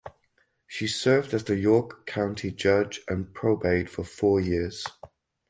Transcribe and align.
She 0.65 0.87
served 0.87 1.31
as 1.31 1.43
the 1.43 1.55
York 1.57 2.07
County 2.07 2.49
Judge 2.49 3.01
of 3.07 3.35
Probate 3.35 3.87
for 3.87 4.03
four 4.03 4.39
years. 4.41 4.83